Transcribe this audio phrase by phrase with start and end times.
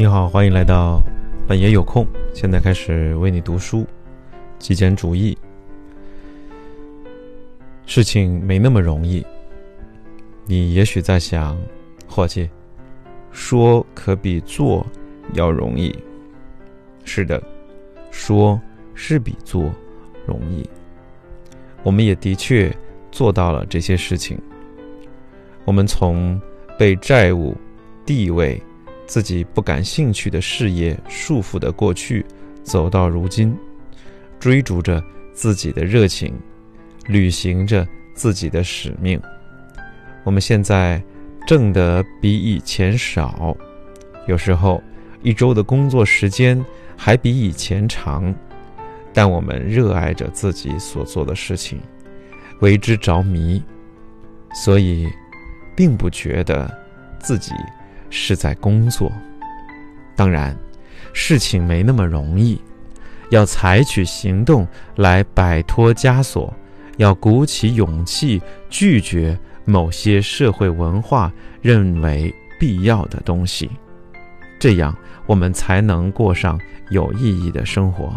[0.00, 1.02] 你好，欢迎来到
[1.46, 2.06] 本爷有空。
[2.32, 3.86] 现在开始为你读书。
[4.58, 5.36] 极简主义，
[7.84, 9.22] 事情没那么容易。
[10.46, 11.54] 你也许在想，
[12.08, 12.48] 伙计，
[13.30, 14.86] 说可比做
[15.34, 15.94] 要容易。
[17.04, 17.42] 是的，
[18.10, 18.58] 说
[18.94, 19.70] 是比做
[20.24, 20.66] 容易。
[21.82, 22.74] 我们也的确
[23.12, 24.40] 做到了这些事情。
[25.66, 26.40] 我们从
[26.78, 27.54] 被债务、
[28.06, 28.58] 地位、
[29.10, 32.24] 自己不感兴趣的事业束缚的过去，
[32.62, 33.52] 走到如今。
[34.38, 35.02] 追逐着
[35.34, 36.32] 自己的热情，
[37.08, 37.84] 履行着
[38.14, 39.20] 自己的使命。
[40.22, 41.02] 我们现在
[41.44, 43.56] 挣得比以前少，
[44.28, 44.80] 有时候
[45.22, 46.64] 一周的工作时间
[46.96, 48.32] 还比以前长，
[49.12, 51.80] 但我们热爱着自己所做的事情，
[52.60, 53.60] 为之着迷，
[54.54, 55.08] 所以
[55.76, 56.72] 并不觉得
[57.18, 57.50] 自己
[58.10, 59.10] 是在工作。
[60.14, 60.54] 当然，
[61.14, 62.60] 事情没那么容易。
[63.30, 64.66] 要采取行动
[64.96, 66.52] 来摆脱枷锁，
[66.96, 73.70] 要鼓起勇气拒绝某些社会文化认为必要的东西，
[74.58, 74.92] 这样
[75.26, 76.58] 我们才能过上
[76.90, 78.12] 有意义的生活。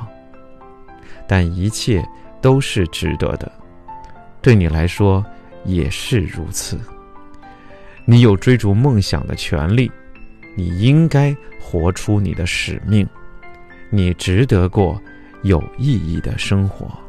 [1.28, 2.04] 但一切
[2.42, 3.52] 都是值得的，
[4.42, 5.24] 对你来说
[5.64, 6.80] 也是如此。
[8.06, 9.92] 你有追逐梦想的权利，
[10.56, 13.08] 你应该活出你的使命。
[13.90, 15.02] 你值得过
[15.44, 17.03] 有意义的生活。